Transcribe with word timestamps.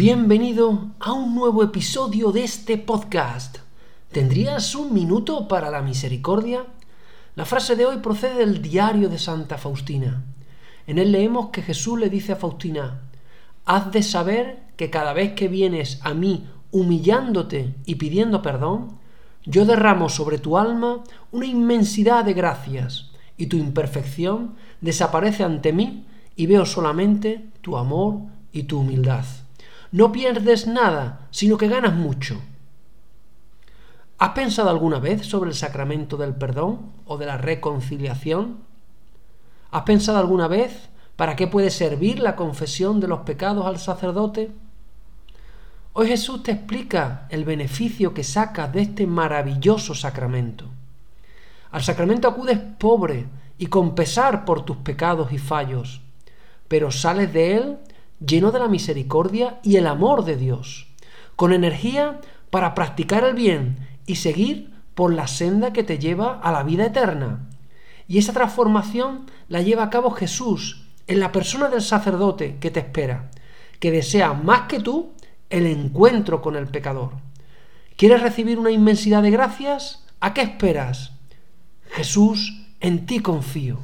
Bienvenido 0.00 0.92
a 1.00 1.12
un 1.12 1.34
nuevo 1.34 1.64
episodio 1.64 2.30
de 2.30 2.44
este 2.44 2.78
podcast. 2.78 3.58
¿Tendrías 4.12 4.76
un 4.76 4.94
minuto 4.94 5.48
para 5.48 5.72
la 5.72 5.82
misericordia? 5.82 6.64
La 7.34 7.44
frase 7.44 7.74
de 7.74 7.84
hoy 7.84 7.96
procede 7.96 8.36
del 8.36 8.62
diario 8.62 9.08
de 9.08 9.18
Santa 9.18 9.58
Faustina. 9.58 10.22
En 10.86 10.98
él 10.98 11.10
leemos 11.10 11.48
que 11.48 11.62
Jesús 11.62 11.98
le 11.98 12.10
dice 12.10 12.30
a 12.30 12.36
Faustina, 12.36 13.10
Haz 13.64 13.90
de 13.90 14.04
saber 14.04 14.62
que 14.76 14.88
cada 14.88 15.12
vez 15.14 15.32
que 15.32 15.48
vienes 15.48 15.98
a 16.04 16.14
mí 16.14 16.46
humillándote 16.70 17.74
y 17.84 17.96
pidiendo 17.96 18.40
perdón, 18.40 19.00
yo 19.46 19.64
derramo 19.64 20.08
sobre 20.08 20.38
tu 20.38 20.58
alma 20.58 21.02
una 21.32 21.46
inmensidad 21.46 22.24
de 22.24 22.34
gracias 22.34 23.10
y 23.36 23.46
tu 23.46 23.56
imperfección 23.56 24.54
desaparece 24.80 25.42
ante 25.42 25.72
mí 25.72 26.06
y 26.36 26.46
veo 26.46 26.66
solamente 26.66 27.48
tu 27.62 27.76
amor 27.76 28.20
y 28.52 28.62
tu 28.62 28.78
humildad. 28.78 29.24
No 29.90 30.12
pierdes 30.12 30.66
nada, 30.66 31.28
sino 31.30 31.56
que 31.56 31.68
ganas 31.68 31.94
mucho. 31.94 32.40
¿Has 34.18 34.30
pensado 34.30 34.68
alguna 34.68 34.98
vez 34.98 35.24
sobre 35.24 35.50
el 35.50 35.56
sacramento 35.56 36.16
del 36.16 36.34
perdón 36.34 36.92
o 37.06 37.16
de 37.16 37.26
la 37.26 37.38
reconciliación? 37.38 38.58
¿Has 39.70 39.82
pensado 39.82 40.18
alguna 40.18 40.48
vez 40.48 40.88
para 41.16 41.36
qué 41.36 41.46
puede 41.46 41.70
servir 41.70 42.18
la 42.18 42.36
confesión 42.36 43.00
de 43.00 43.08
los 43.08 43.20
pecados 43.20 43.64
al 43.66 43.78
sacerdote? 43.78 44.50
Hoy 45.92 46.08
Jesús 46.08 46.42
te 46.42 46.52
explica 46.52 47.26
el 47.30 47.44
beneficio 47.44 48.12
que 48.12 48.24
sacas 48.24 48.72
de 48.72 48.82
este 48.82 49.06
maravilloso 49.06 49.94
sacramento. 49.94 50.66
Al 51.70 51.82
sacramento 51.82 52.28
acudes 52.28 52.58
pobre 52.58 53.26
y 53.58 53.66
con 53.66 53.94
pesar 53.94 54.44
por 54.44 54.64
tus 54.64 54.76
pecados 54.78 55.32
y 55.32 55.38
fallos, 55.38 56.00
pero 56.66 56.90
sales 56.90 57.32
de 57.32 57.56
él 57.56 57.78
lleno 58.24 58.50
de 58.50 58.58
la 58.58 58.68
misericordia 58.68 59.60
y 59.62 59.76
el 59.76 59.86
amor 59.86 60.24
de 60.24 60.36
Dios, 60.36 60.88
con 61.36 61.52
energía 61.52 62.20
para 62.50 62.74
practicar 62.74 63.24
el 63.24 63.34
bien 63.34 63.86
y 64.06 64.16
seguir 64.16 64.72
por 64.94 65.14
la 65.14 65.26
senda 65.26 65.72
que 65.72 65.84
te 65.84 65.98
lleva 65.98 66.40
a 66.40 66.50
la 66.50 66.62
vida 66.62 66.86
eterna. 66.86 67.48
Y 68.08 68.18
esa 68.18 68.32
transformación 68.32 69.26
la 69.48 69.62
lleva 69.62 69.84
a 69.84 69.90
cabo 69.90 70.10
Jesús 70.10 70.88
en 71.06 71.20
la 71.20 71.32
persona 71.32 71.68
del 71.68 71.82
sacerdote 71.82 72.56
que 72.58 72.70
te 72.70 72.80
espera, 72.80 73.30
que 73.78 73.90
desea 73.90 74.32
más 74.32 74.62
que 74.62 74.80
tú 74.80 75.12
el 75.50 75.66
encuentro 75.66 76.42
con 76.42 76.56
el 76.56 76.66
pecador. 76.66 77.12
¿Quieres 77.96 78.22
recibir 78.22 78.58
una 78.58 78.70
inmensidad 78.70 79.22
de 79.22 79.30
gracias? 79.30 80.04
¿A 80.20 80.34
qué 80.34 80.42
esperas? 80.42 81.12
Jesús, 81.90 82.66
en 82.80 83.06
ti 83.06 83.20
confío. 83.20 83.80